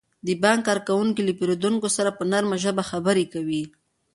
د 0.27 0.29
بانک 0.43 0.61
کارکوونکي 0.69 1.21
له 1.25 1.33
پیرودونکو 1.39 1.87
سره 1.97 2.09
په 2.17 2.23
نرمه 2.31 2.57
ژبه 2.63 2.83
خبرې 2.91 3.25
کوي. 3.33 3.63